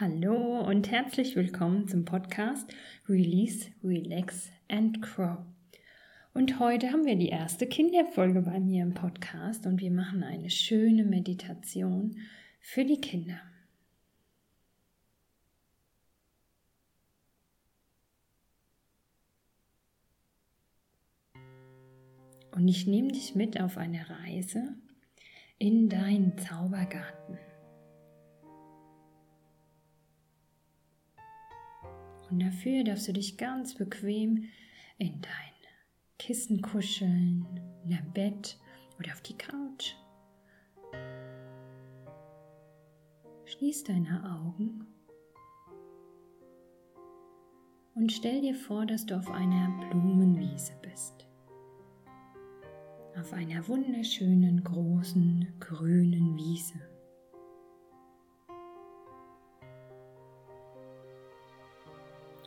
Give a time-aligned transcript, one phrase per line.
[0.00, 2.72] Hallo und herzlich willkommen zum Podcast
[3.08, 5.38] Release, Relax and Grow.
[6.34, 10.50] Und heute haben wir die erste Kinderfolge bei mir im Podcast und wir machen eine
[10.50, 12.16] schöne Meditation
[12.60, 13.40] für die Kinder.
[22.52, 24.76] Und ich nehme dich mit auf eine Reise
[25.58, 27.27] in deinen Zaubergarten.
[32.30, 34.44] Und dafür darfst du dich ganz bequem
[34.98, 35.58] in dein
[36.18, 37.46] Kissen kuscheln,
[37.84, 38.58] in dein Bett
[38.98, 39.94] oder auf die Couch.
[43.46, 44.86] Schließ deine Augen
[47.94, 51.26] und stell dir vor, dass du auf einer Blumenwiese bist.
[53.18, 56.87] Auf einer wunderschönen, großen, grünen Wiese.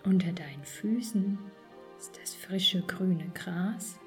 [0.03, 1.37] Unter deinen Füßen
[1.99, 3.99] ist das frische grüne Gras.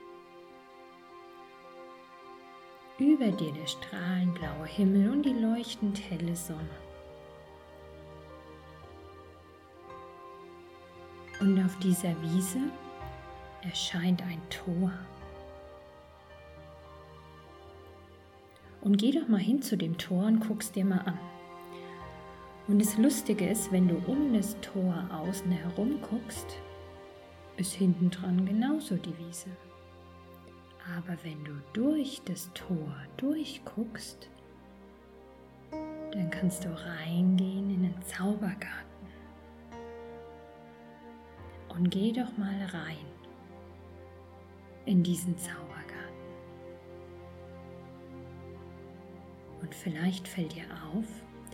[2.98, 6.68] Über dir der strahlenblaue Himmel und die leuchtend helle Sonne.
[11.40, 12.60] Und auf dieser Wiese
[13.62, 14.92] erscheint ein Tor.
[18.80, 21.18] Und geh doch mal hin zu dem Tor und guck's dir mal an.
[22.66, 26.58] Und das Lustige ist, wenn du um das Tor außen herum guckst,
[27.56, 29.50] ist hinten dran genauso die Wiese.
[30.96, 34.28] Aber wenn du durch das Tor durchguckst,
[35.70, 38.84] dann kannst du reingehen in den Zaubergarten.
[41.68, 43.06] Und geh doch mal rein
[44.86, 45.74] in diesen Zaubergarten.
[49.60, 51.06] Und vielleicht fällt dir auf,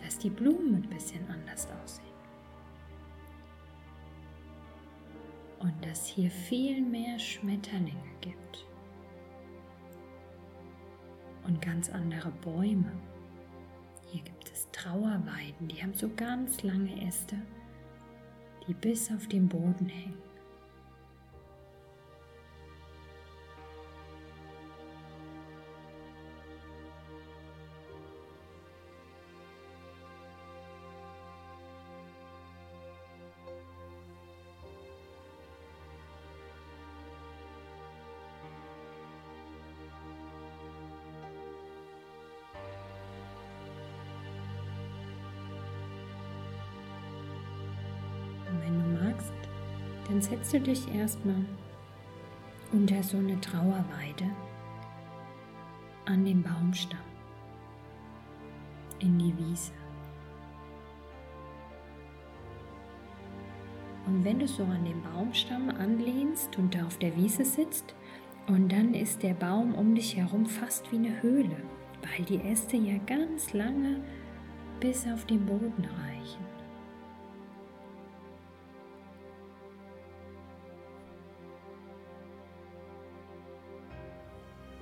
[0.03, 2.05] dass die Blumen ein bisschen anders aussehen.
[5.59, 8.65] Und dass hier viel mehr Schmetterlinge gibt.
[11.45, 12.91] Und ganz andere Bäume.
[14.11, 17.35] Hier gibt es Trauerweiden, die haben so ganz lange Äste,
[18.67, 20.30] die bis auf den Boden hängen.
[50.21, 51.43] Dann setzt du dich erstmal
[52.71, 54.29] unter so eine Trauerweide
[56.05, 56.99] an den Baumstamm
[58.99, 59.71] in die Wiese.
[64.05, 67.95] Und wenn du so an den Baumstamm anlehnst und da auf der Wiese sitzt,
[68.47, 71.57] und dann ist der Baum um dich herum fast wie eine Höhle,
[72.01, 74.01] weil die Äste ja ganz lange
[74.79, 76.50] bis auf den Boden reichen.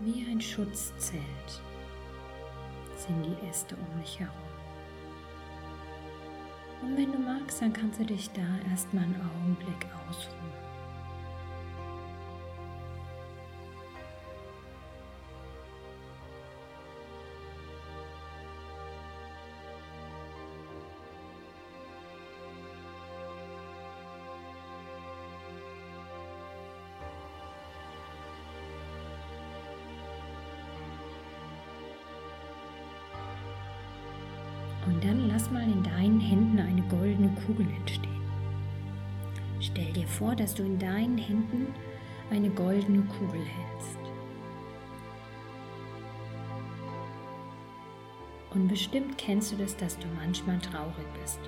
[0.02, 1.62] Wie ein Schutzzelt
[2.96, 4.34] sind die Äste um mich herum.
[6.82, 10.59] Und wenn du magst, dann kannst du dich da erstmal einen Augenblick ausruhen.
[35.02, 38.22] Dann lass mal in deinen Händen eine goldene Kugel entstehen.
[39.60, 41.68] Stell dir vor, dass du in deinen Händen
[42.32, 44.00] eine goldene Kugel hältst.
[48.52, 51.40] Und bestimmt kennst du das, dass du manchmal traurig bist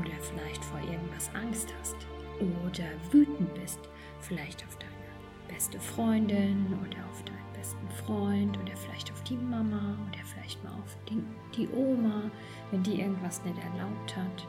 [0.00, 1.96] oder vielleicht vor irgendwas Angst hast
[2.40, 3.80] oder wütend bist,
[4.20, 9.96] vielleicht auf deine beste Freundin oder auf deinen besten Freund oder vielleicht auf die Mama
[10.08, 11.22] oder vielleicht mal auf die,
[11.56, 12.30] die Oma,
[12.70, 14.46] wenn die irgendwas nicht erlaubt hat.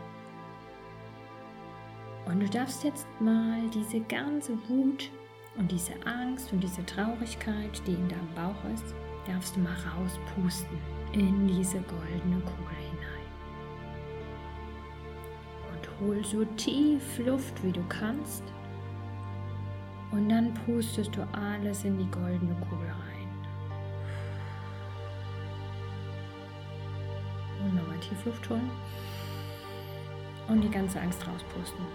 [2.26, 5.10] Und du darfst jetzt mal diese ganze Wut
[5.58, 8.94] und diese Angst und diese Traurigkeit, die in deinem Bauch ist,
[9.26, 10.78] darfst du mal rauspusten
[11.14, 13.20] in diese goldene Kugel hinein.
[15.74, 18.44] Und hol so tief Luft, wie du kannst.
[20.12, 23.30] Und dann pustest du alles in die goldene Kugel rein.
[27.64, 28.72] Und nochmal tief Luft holen.
[30.48, 31.86] Und die ganze Angst rauspusten.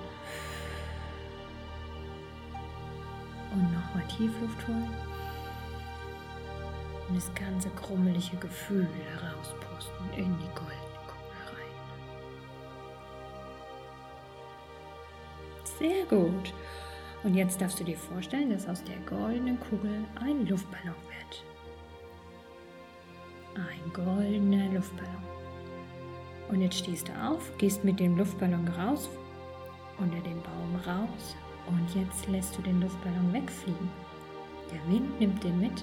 [3.52, 4.90] Und nochmal Tiefluft holen.
[7.08, 11.74] Und das ganze krummelige Gefühl herauspusten in die goldene Kugel rein.
[15.78, 16.52] Sehr gut.
[17.24, 21.44] Und jetzt darfst du dir vorstellen, dass aus der goldenen Kugel ein Luftballon wird.
[23.56, 25.24] Ein goldener Luftballon.
[26.50, 29.08] Und jetzt stehst du auf, gehst mit dem Luftballon raus,
[29.98, 31.34] unter dem Baum raus
[31.66, 33.88] und jetzt lässt du den Luftballon wegfliegen.
[34.70, 35.82] Der Wind nimmt den mit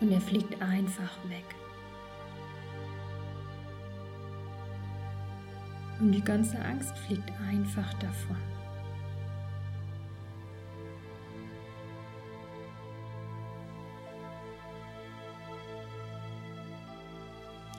[0.00, 1.44] und er fliegt einfach weg.
[5.98, 8.36] Und die ganze Angst fliegt einfach davon.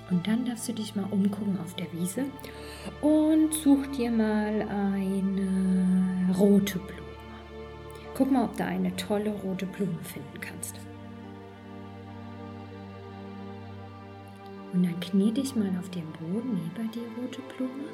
[0.09, 2.25] Und dann darfst du dich mal umgucken auf der Wiese
[3.01, 6.99] und such dir mal eine rote Blume.
[8.15, 10.75] Guck mal, ob du eine tolle rote Blume finden kannst.
[14.73, 17.89] Und dann knie dich mal auf den Boden neben die rote Blume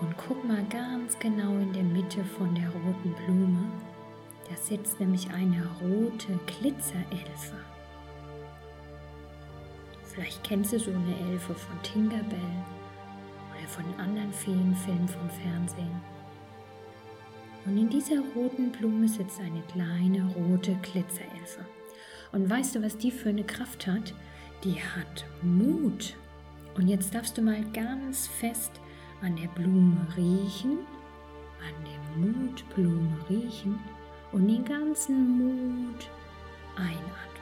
[0.00, 3.70] und guck mal ganz genau in der Mitte von der roten Blume.
[4.48, 7.73] Da sitzt nämlich eine rote Glitzerelfe.
[10.14, 12.38] Vielleicht kennst du so eine Elfe von Tinkerbell
[13.50, 16.00] oder von anderen Feenfilmen vom Fernsehen.
[17.66, 21.64] Und in dieser roten Blume sitzt eine kleine rote Glitzerelfe.
[22.30, 24.14] Und weißt du, was die für eine Kraft hat?
[24.62, 26.14] Die hat Mut.
[26.76, 28.72] Und jetzt darfst du mal ganz fest
[29.20, 30.78] an der Blume riechen,
[31.60, 33.78] an der Mutblume riechen
[34.32, 36.08] und den ganzen Mut
[36.76, 37.33] einatmen.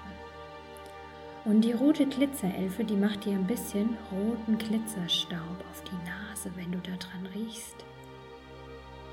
[1.44, 6.70] Und die rote Glitzerelfe, die macht dir ein bisschen roten Glitzerstaub auf die Nase, wenn
[6.70, 7.84] du da dran riechst.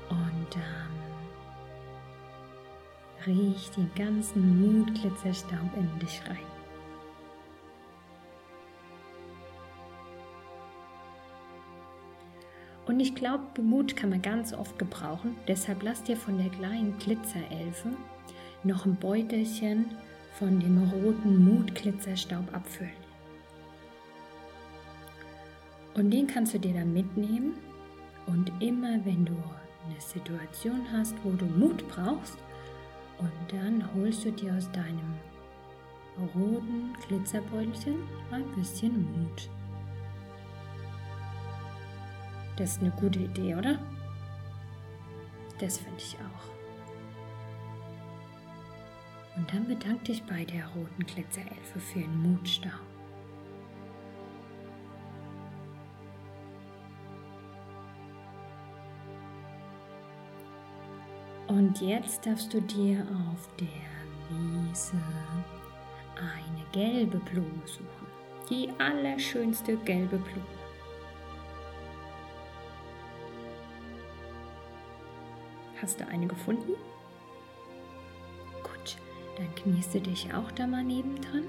[0.08, 1.00] Und dann
[3.26, 6.38] riech den ganzen Mutglitzerstaub in dich rein.
[12.86, 15.36] Und ich glaube, Mut kann man ganz oft gebrauchen.
[15.48, 17.90] Deshalb lass dir von der kleinen Glitzerelfe
[18.62, 19.96] noch ein Beutelchen
[20.40, 22.90] von dem roten Mutglitzerstaub abfüllen.
[25.94, 27.52] Und den kannst du dir dann mitnehmen
[28.26, 29.34] und immer wenn du
[29.86, 32.38] eine Situation hast, wo du Mut brauchst,
[33.18, 35.14] und dann holst du dir aus deinem
[36.34, 37.96] roten Glitzerbeutelchen
[38.30, 39.50] ein bisschen Mut.
[42.56, 43.78] Das ist eine gute Idee, oder?
[45.58, 46.59] Das finde ich auch.
[49.36, 52.68] Und dann bedank dich bei der roten Glitzerelfe für den Mutstau.
[61.46, 63.66] Und jetzt darfst du dir auf der
[64.30, 65.00] Wiese
[66.16, 68.06] eine gelbe Blume suchen.
[68.48, 70.46] Die allerschönste gelbe Blume.
[75.80, 76.74] Hast du eine gefunden?
[79.40, 81.44] Dann kniest du dich auch da mal nebendran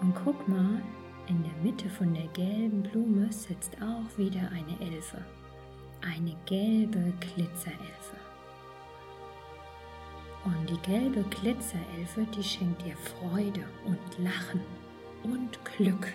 [0.00, 0.82] und guck mal,
[1.26, 5.22] in der Mitte von der gelben Blume sitzt auch wieder eine Elfe.
[6.00, 8.16] Eine gelbe Glitzerelfe.
[10.46, 14.62] Und die gelbe Glitzerelfe, die schenkt dir Freude und Lachen
[15.22, 16.08] und Glück.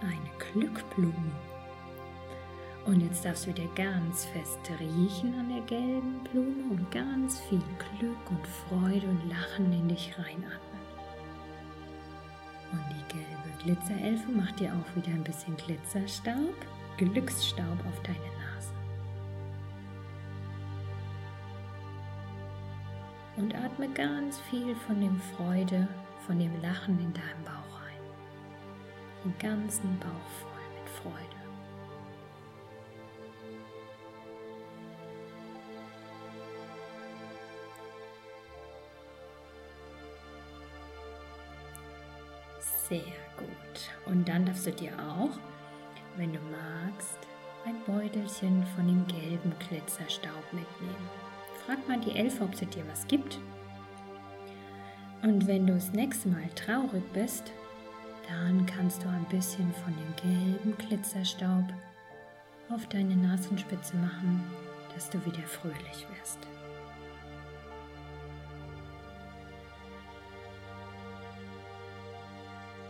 [0.00, 1.51] Eine Glückblume.
[2.84, 7.62] Und jetzt darfst du wieder ganz fest riechen an der gelben Blume und ganz viel
[7.98, 10.82] Glück und Freude und Lachen in dich reinatmen.
[12.72, 16.54] Und die gelbe Glitzerelfe macht dir auch wieder ein bisschen Glitzerstaub,
[16.96, 18.72] Glücksstaub auf deine Nase.
[23.36, 25.86] Und atme ganz viel von dem Freude,
[26.26, 28.02] von dem Lachen in deinem Bauch rein.
[29.24, 31.41] Den ganzen Bauch voll mit Freude.
[42.92, 43.00] Sehr
[43.38, 43.88] gut.
[44.04, 45.30] Und dann darfst du dir auch,
[46.18, 47.16] wenn du magst,
[47.64, 51.08] ein Beutelchen von dem gelben Glitzerstaub mitnehmen.
[51.64, 53.38] Frag mal die Elfe, ob sie dir was gibt.
[55.22, 57.50] Und wenn du das nächste Mal traurig bist,
[58.28, 61.64] dann kannst du ein bisschen von dem gelben Glitzerstaub
[62.68, 64.44] auf deine Nasenspitze machen,
[64.92, 66.51] dass du wieder fröhlich wirst.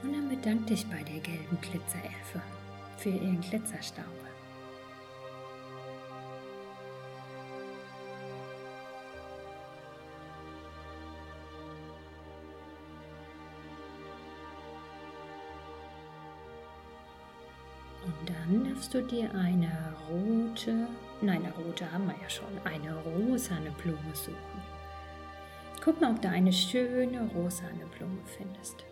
[0.03, 2.43] Und dann bedank dich bei der gelben Glitzerelfe
[2.99, 4.05] für ihren Glitzerstaub.
[18.05, 20.89] Und dann darfst du dir eine rote,
[21.21, 24.37] nein, eine rote haben wir ja schon, eine rosane Blume suchen.
[25.85, 28.85] Guck mal, ob du eine schöne rosane Blume findest.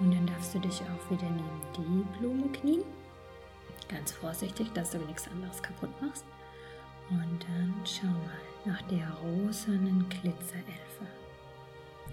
[0.00, 2.82] Und dann darfst du dich auch wieder neben die Blume knien.
[3.88, 6.24] Ganz vorsichtig, dass du nichts anderes kaputt machst.
[7.10, 11.06] Und dann schau mal nach der rosanen Glitzerelfe.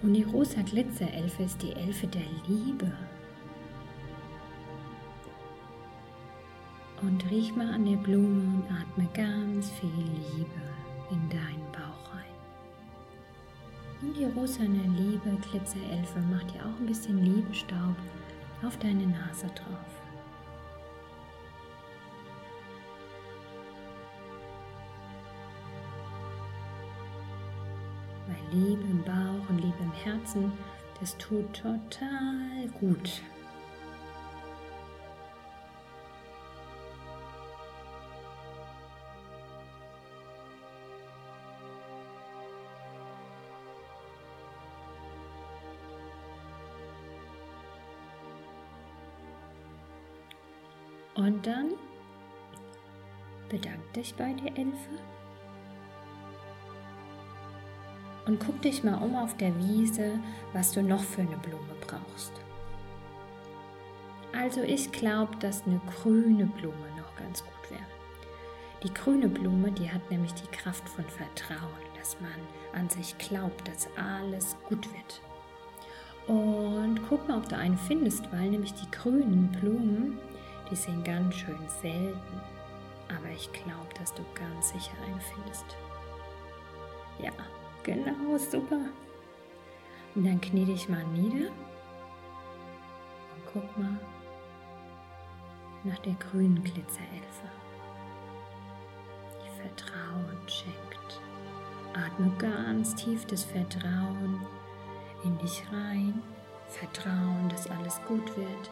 [0.02, 2.92] Und die rosa Glitzerelfe ist die Elfe der Liebe.
[7.00, 10.60] Und riech mal an der Blume und atme ganz viel Liebe
[11.10, 11.91] in deinen Bauch.
[14.02, 17.96] Und die rosane Liebe Glitzerelfe macht dir auch ein bisschen Liebestaub
[18.64, 19.92] auf deine Nase drauf.
[28.26, 30.52] Weil Liebe im Bauch und Liebe im Herzen,
[31.00, 33.22] das tut total gut.
[51.22, 51.74] Und dann
[53.48, 54.90] bedank dich bei der Elfe
[58.26, 60.18] und guck dich mal um auf der Wiese,
[60.52, 62.32] was du noch für eine Blume brauchst.
[64.32, 67.82] Also ich glaube, dass eine grüne Blume noch ganz gut wäre.
[68.82, 73.68] Die grüne Blume, die hat nämlich die Kraft von Vertrauen, dass man an sich glaubt,
[73.68, 75.20] dass alles gut wird.
[76.26, 80.18] Und guck mal, ob du eine findest, weil nämlich die grünen Blumen,
[80.72, 82.40] die sind ganz schön selten.
[83.08, 85.66] Aber ich glaube, dass du ganz sicher eine findest.
[87.18, 87.30] Ja,
[87.82, 88.80] genau, super.
[90.14, 91.50] Und dann knie dich mal nieder
[93.34, 93.98] und guck mal
[95.84, 97.50] nach der grünen Glitzerelfe,
[99.44, 101.20] die Vertrauen schenkt.
[101.92, 104.40] Atme ganz tief das Vertrauen
[105.24, 106.22] in dich rein.
[106.68, 108.70] Vertrauen, dass alles gut wird.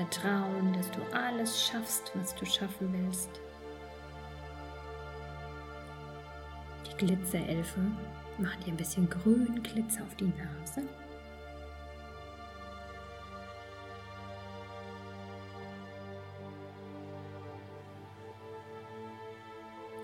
[0.00, 3.28] Vertrauen, dass du alles schaffst, was du schaffen willst.
[6.86, 7.80] Die Glitzerelfe
[8.38, 10.88] macht dir ein bisschen grünen Glitzer auf die Nase.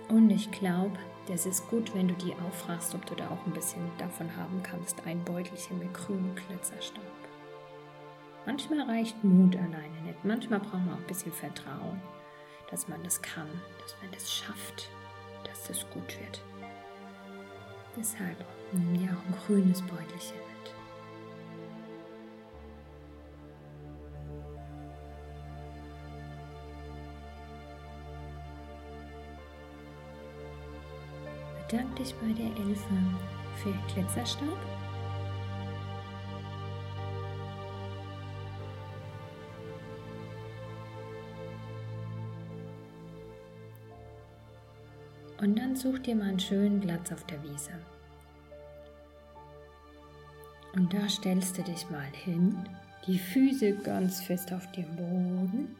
[0.08, 3.52] Und ich glaube, das ist gut, wenn du die auffragst, ob du da auch ein
[3.54, 7.25] bisschen davon haben kannst, ein Beutelchen mit grünem Glitzerstaub.
[8.46, 10.24] Manchmal reicht Mut alleine nicht.
[10.24, 12.00] Manchmal braucht man auch ein bisschen Vertrauen,
[12.70, 13.48] dass man das kann,
[13.82, 14.88] dass man das schafft,
[15.42, 16.40] dass das gut wird.
[17.96, 20.74] Deshalb nimm dir auch ein grünes Beutelchen mit.
[31.68, 32.94] Bedank dich bei der Elfe
[33.56, 34.58] für Glitzerstaub
[45.40, 47.72] Und dann such dir mal einen schönen Platz auf der Wiese.
[50.74, 52.56] Und da stellst du dich mal hin,
[53.06, 55.76] die Füße ganz fest auf dem Boden.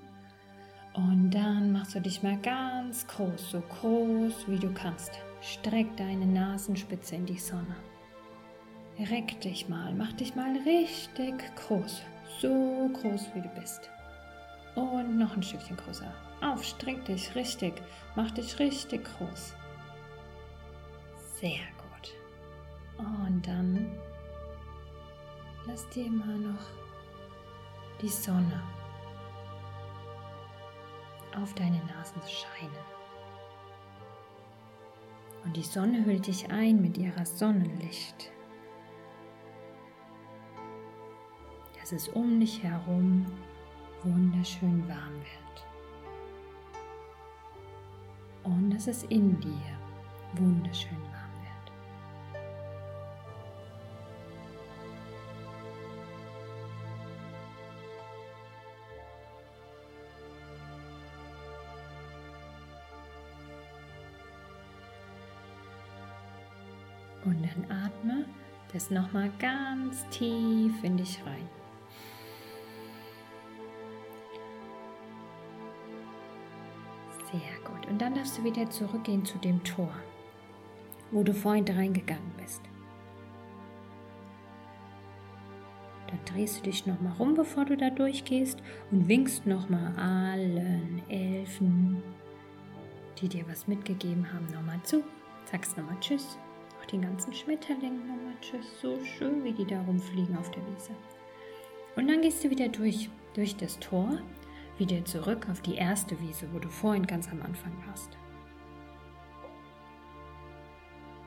[0.95, 5.11] Und dann machst du dich mal ganz groß, so groß wie du kannst.
[5.43, 7.77] Streck deine Nasenspitze in die Sonne.
[8.99, 12.01] Reck dich mal, mach dich mal richtig groß,
[12.41, 13.91] so groß wie du bist.
[14.75, 16.13] Und noch ein Stückchen größer.
[16.41, 17.75] Auf, streck dich richtig,
[18.15, 19.55] mach dich richtig groß.
[21.41, 22.15] Sehr gut.
[22.99, 23.99] Und dann
[25.67, 26.67] lass dir mal noch
[28.01, 28.63] die Sonne
[31.41, 32.97] auf deine Nasen scheinen.
[35.45, 38.33] Und die Sonne hüllt dich ein mit ihrer Sonnenlicht.
[41.79, 43.27] Dass es um dich herum
[44.03, 45.66] wunderschön warm wird.
[48.47, 49.51] Und dass es in dir
[50.35, 51.73] wunderschön warm wird.
[67.25, 68.27] Und dann atme
[68.73, 71.56] das nochmal ganz tief in dich rein.
[78.27, 79.95] Darfst du wieder zurückgehen zu dem Tor,
[81.13, 82.61] wo du vorhin reingegangen bist.
[86.09, 92.03] Dann drehst du dich nochmal rum, bevor du da durchgehst und winkst nochmal allen Elfen,
[93.21, 95.05] die dir was mitgegeben haben, nochmal zu.
[95.45, 96.37] Sagst nochmal Tschüss.
[96.81, 98.81] Auch den ganzen Schmetterlingen nochmal Tschüss.
[98.83, 100.91] So schön, wie die da rumfliegen auf der Wiese.
[101.95, 104.19] Und dann gehst du wieder durch, durch das Tor,
[104.79, 108.17] wieder zurück auf die erste Wiese, wo du vorhin ganz am Anfang warst.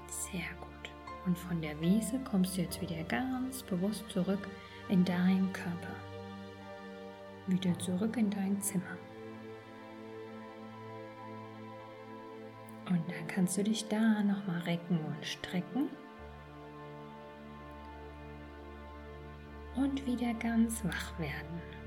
[0.07, 0.69] Sehr gut.
[1.25, 4.47] Und von der Wiese kommst du jetzt wieder ganz bewusst zurück
[4.89, 5.95] in deinen Körper.
[7.47, 8.97] Wieder zurück in dein Zimmer.
[12.89, 15.89] Und dann kannst du dich da nochmal recken und strecken.
[19.75, 21.78] Und wieder ganz wach werden.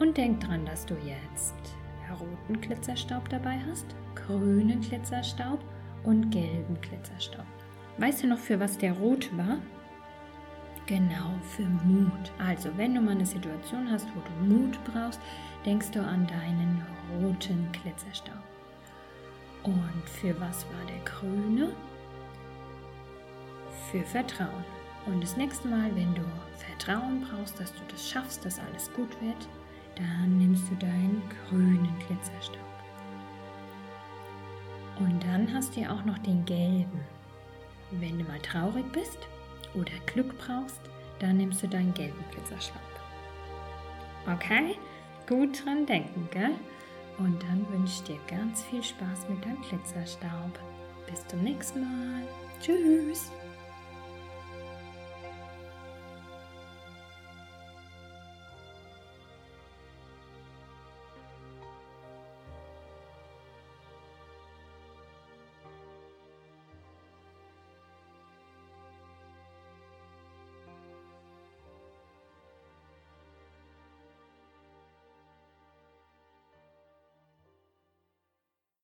[0.00, 1.54] Und denk dran, dass du jetzt
[2.18, 5.60] roten Glitzerstaub dabei hast, grünen Glitzerstaub
[6.04, 7.46] und gelben Glitzerstaub.
[7.98, 9.58] Weißt du noch, für was der rot war?
[10.86, 12.32] Genau, für Mut.
[12.38, 15.20] Also, wenn du mal eine Situation hast, wo du Mut brauchst,
[15.64, 18.42] denkst du an deinen roten Glitzerstaub.
[19.62, 21.72] Und für was war der grüne?
[23.92, 24.64] Für Vertrauen.
[25.06, 26.22] Und das nächste Mal, wenn du
[26.56, 29.48] Vertrauen brauchst, dass du das schaffst, dass alles gut wird,
[30.00, 32.58] dann nimmst du deinen grünen Glitzerstaub.
[34.98, 37.00] Und dann hast du ja auch noch den gelben.
[37.90, 39.18] Wenn du mal traurig bist
[39.74, 40.80] oder Glück brauchst,
[41.18, 42.80] dann nimmst du deinen gelben Glitzerstaub.
[44.26, 44.76] Okay?
[45.28, 46.52] Gut dran denken, gell?
[47.18, 50.58] Und dann wünsche ich dir ganz viel Spaß mit deinem Glitzerstaub.
[51.06, 52.22] Bis zum nächsten Mal.
[52.60, 53.30] Tschüss.